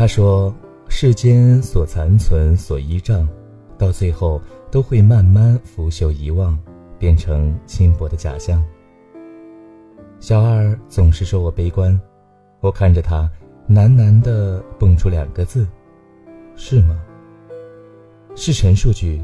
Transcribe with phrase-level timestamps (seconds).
[0.00, 0.50] 他说
[0.88, 3.28] ：“世间所残存、所依仗，
[3.76, 4.40] 到最后
[4.70, 6.58] 都会慢慢腐朽遗忘，
[6.98, 8.64] 变成轻薄的假象。”
[10.18, 12.00] 小二总是说我悲观，
[12.60, 13.30] 我看着他，
[13.68, 15.68] 喃喃地蹦出两个字
[16.56, 16.98] ：“是吗？”
[18.34, 19.22] 是陈述句，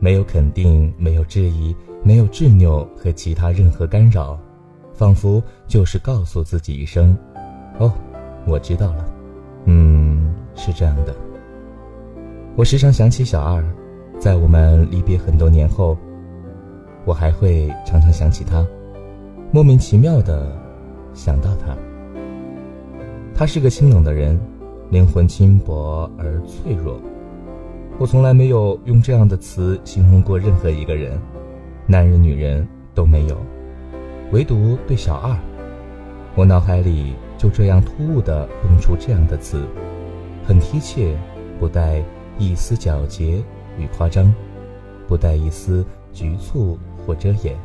[0.00, 4.36] 没有肯定，没有质疑，没有执拗和其他任何干扰，
[4.92, 7.16] 仿佛就是告诉自己一声
[7.78, 7.92] ：“哦，
[8.44, 9.05] 我知道了。”
[10.66, 11.14] 是这样的。
[12.56, 13.62] 我时常想起小二，
[14.18, 15.96] 在我们离别很多年后，
[17.04, 18.66] 我还会常常想起他。
[19.52, 20.50] 莫名其妙的
[21.14, 21.76] 想到他，
[23.32, 24.40] 他是个清冷的人，
[24.90, 27.00] 灵魂轻薄而脆弱。
[27.98, 31.16] 我从来没有用这样的词形容过任何一个人，
[31.86, 33.36] 男人女人都没有，
[34.32, 35.36] 唯独对小二，
[36.34, 39.62] 我脑海里就这样突兀的蹦出这样的词，
[40.46, 41.16] 很贴切，
[41.58, 42.00] 不带
[42.38, 43.42] 一丝皎洁
[43.76, 44.32] 与夸张，
[45.08, 47.56] 不带一丝局促或遮掩。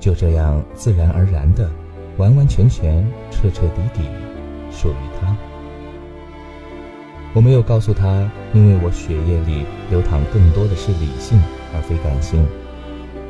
[0.00, 1.70] 就这样自然而然的，
[2.16, 4.00] 完完全全、彻彻底底
[4.70, 5.36] 属于他。
[7.34, 11.38] 我没有告诉他，因为我血液里流淌更多的是理性
[11.72, 12.44] 而非感性。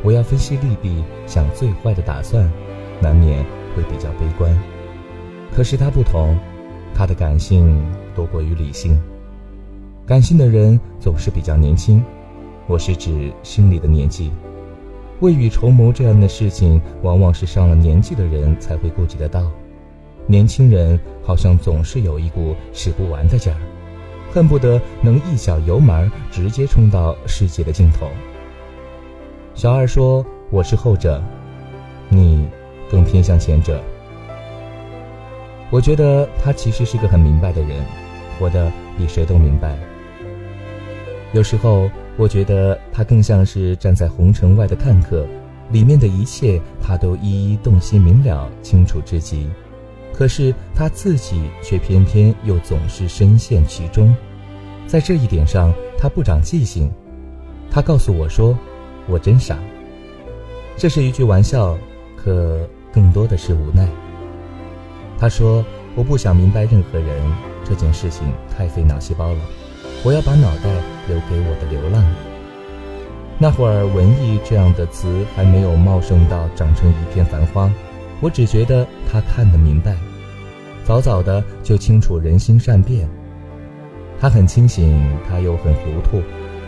[0.02, 2.50] 我要分析利弊，想最坏的打算，
[3.02, 3.44] 难免
[3.76, 4.50] 会比较悲观。
[5.54, 6.38] 可是他不同，
[6.94, 7.82] 他的感性
[8.18, 9.00] 多过于理性。
[10.04, 12.02] 感性的人总是比较年轻，
[12.66, 14.32] 我是指心里的年纪。
[15.20, 19.48] 未雨绸缪这样的事情，往往是上了年纪的人才会顾及得到。
[20.26, 23.58] 年轻人好像总是有一股使不完的劲儿，
[24.32, 28.08] 恨不得能一脚油门直接冲到世界的尽头。
[29.54, 31.22] 小二说：“我是后者，
[32.08, 32.48] 你
[32.90, 33.80] 更偏向前者。”
[35.70, 37.84] 我觉得他其实是个很明白的人，
[38.38, 39.76] 活得比谁都明白。
[41.32, 41.90] 有时候。
[42.18, 45.24] 我觉得他更像是站在红尘外的看客，
[45.70, 49.48] 里面的一切他都一一洞悉明了，清楚至极。
[50.12, 54.12] 可是他自己却偏偏又总是深陷其中，
[54.84, 56.90] 在这一点上他不长记性。
[57.70, 58.58] 他告诉我说
[59.06, 59.56] ：“我真傻。”
[60.76, 61.78] 这是一句玩笑，
[62.16, 63.88] 可更多的是无奈。
[65.20, 67.22] 他说：“我不想明白任何人，
[67.68, 69.38] 这件事情太费脑细胞了。”
[70.04, 70.70] 我要把脑袋
[71.08, 72.04] 留给我的流浪。
[73.36, 77.70] 那会儿，文艺这样的词还没有茂盛到长成一片繁花。
[78.20, 79.94] 我只觉得他看得明白，
[80.84, 83.08] 早早的就清楚人心善变。
[84.20, 86.22] 他很清醒，他又很糊涂，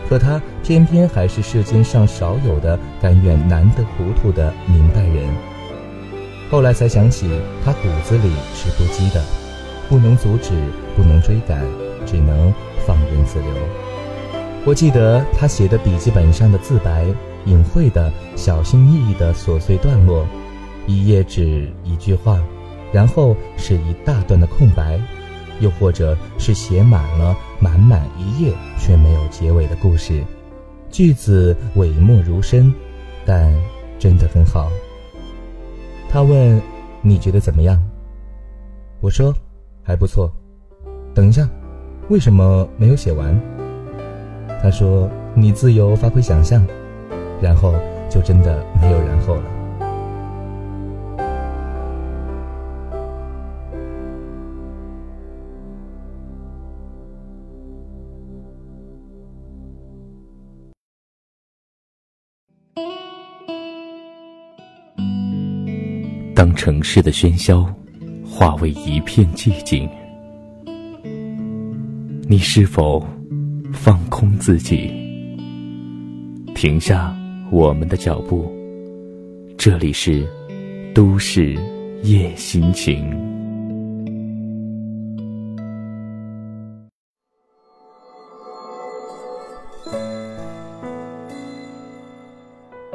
[0.07, 5.27] 可他偏偏还是世间上少有的甘愿难得糊涂的明白人。
[6.49, 7.29] 后来才想起，
[7.63, 9.21] 他骨子里是不羁的，
[9.91, 10.53] 不能阻止，
[10.95, 11.61] 不能追赶，
[12.07, 12.51] 只能。
[12.83, 13.53] 放任自流。
[14.65, 17.05] 我记得他写的笔记本上的自白，
[17.45, 20.25] 隐晦的、小心翼翼的琐碎段落，
[20.87, 22.41] 一页纸一句话，
[22.91, 24.99] 然后是一大段的空白，
[25.59, 30.23] 又或者是写满了满满一页却没有结尾的故事，
[30.89, 32.73] 句子讳莫如深，
[33.27, 33.53] 但
[33.99, 34.71] 真的很好。
[36.09, 36.59] 他问
[37.03, 37.79] ：“你觉得怎么样？”
[39.01, 39.31] 我说
[39.83, 40.31] ：“还不错。”
[41.13, 41.47] 等一下。
[42.09, 43.39] 为什么没有写完？
[44.61, 46.61] 他说：“你自由发挥想象。”
[47.41, 47.73] 然后
[48.09, 49.43] 就真的没有然后了。
[66.35, 67.65] 当城市的喧嚣
[68.41, 69.87] 化为一片寂静。
[72.27, 73.05] 你是否
[73.71, 74.91] 放空自己，
[76.55, 77.15] 停下
[77.51, 78.51] 我们的脚步？
[79.59, 80.27] 这里是
[80.91, 81.53] 都市
[82.01, 83.15] 夜心情。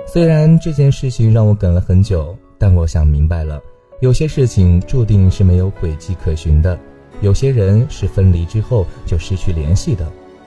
[0.08, 3.62] 虽然这件事情让我等了很久，但我想明白了，
[4.00, 6.78] 有些事情注定是没有轨迹可循的。
[7.22, 10.06] 有些人是分离之后就失去联系的，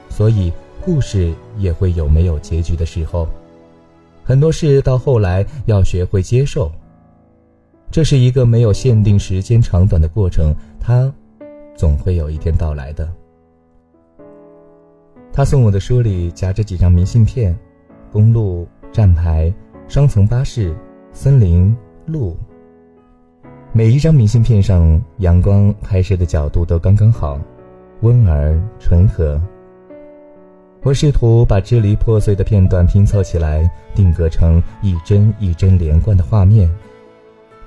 [0.09, 0.53] 所以
[0.85, 3.27] 故事也会有没有结局的时候。
[4.23, 6.71] 很多事到后来要学会接受，
[7.89, 11.11] 这是一个没有限定时间长短的过程，它
[11.75, 13.11] 总会有一天到来的。
[15.33, 17.57] 他送我的书里夹着几张明信片，
[18.11, 19.51] 公路、站牌、
[19.87, 20.75] 双层巴士、
[21.13, 21.75] 森林、
[22.05, 22.37] 路。
[23.71, 27.39] 每一张明信片上，阳光拍摄的角度都刚刚好，
[28.01, 29.39] 温而纯和。
[30.81, 36.68] 我试图把支离破碎的片段拼凑起来，定格成一帧一帧连贯的画面。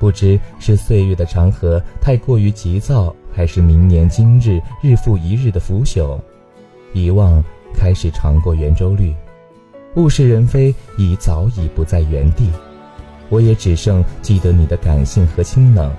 [0.01, 6.19] 不知是岁月的长河太过于急躁，还是明年今日日复一日的腐朽，
[6.93, 9.15] 遗忘开始长过圆周率，
[9.95, 12.51] 物是人非已早已不在原地。
[13.33, 15.91] 我也只剩记得你的感性和清冷，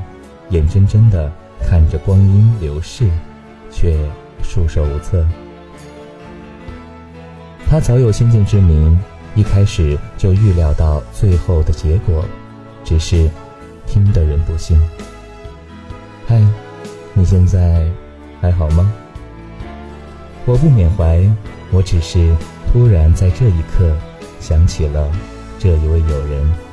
[0.51, 3.09] 眼睁睁地看着光阴流逝，
[3.71, 3.97] 却
[4.43, 5.25] 束手无策。
[7.67, 8.99] 他早有先见之明，
[9.33, 12.23] 一开始就预料到最后的结果，
[12.83, 13.27] 只是
[13.87, 14.79] 听的人不信。
[16.27, 16.39] 嗨，
[17.15, 17.83] 你现在
[18.41, 18.93] 还好吗？
[20.45, 21.27] 我不缅怀，
[21.71, 22.31] 我只是
[22.71, 23.91] 突然在这一刻
[24.39, 25.11] 想起了
[25.57, 26.72] 这一位友人。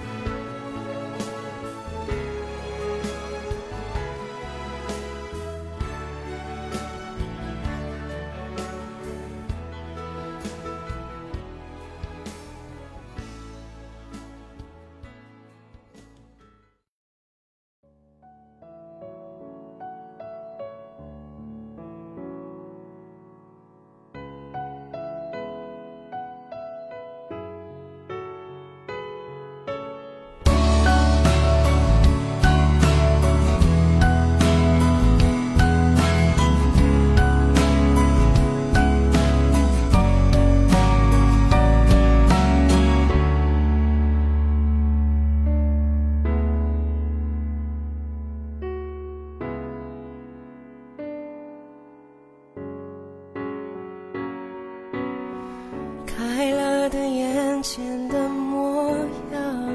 [56.20, 58.90] 开了灯眼前的模
[59.32, 59.70] 样。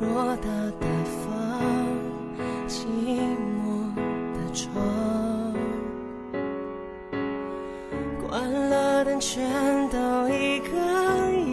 [0.00, 0.48] 偌大
[0.80, 0.86] 的
[1.20, 1.60] 房
[2.66, 5.54] 寂寞的床
[8.26, 9.44] 关了灯全
[9.90, 10.76] 都一个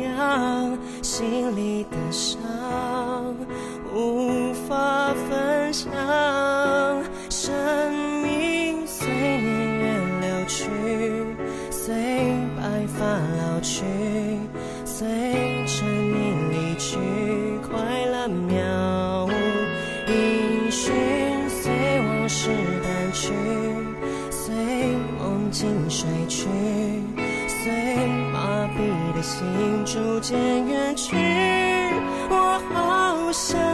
[0.06, 2.40] 样心里的伤
[3.94, 5.92] 无法分享
[7.30, 10.70] 生命随年月流去
[11.70, 11.94] 随
[12.58, 13.93] 白发老去。
[29.24, 31.16] 心逐渐远去，
[32.30, 33.73] 我好想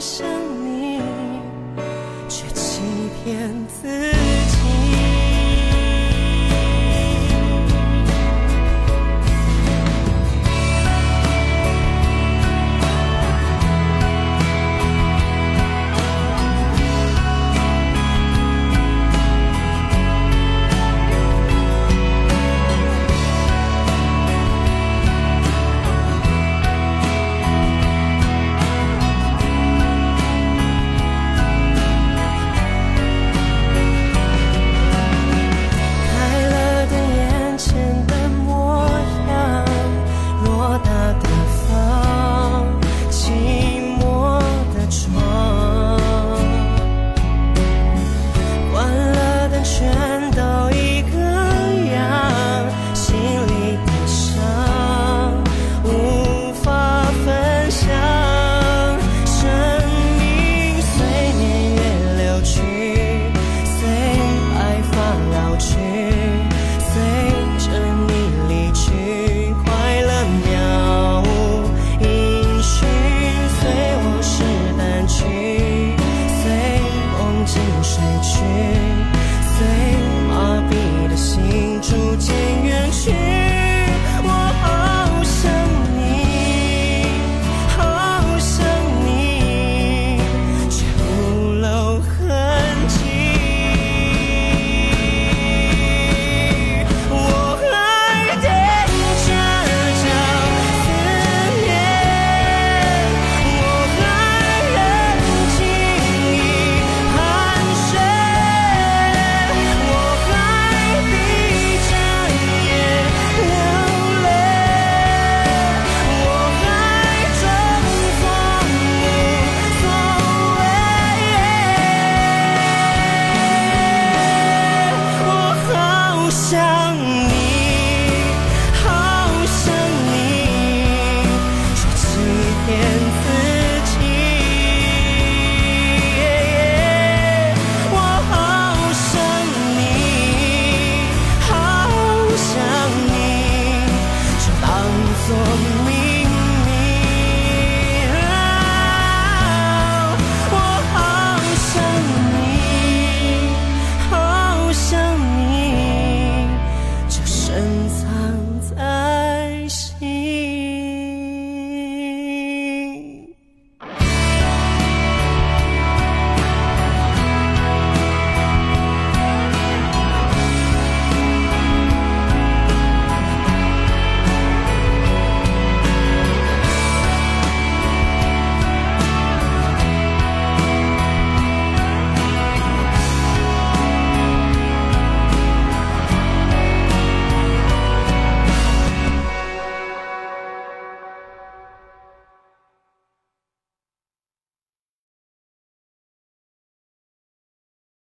[0.00, 0.37] 的。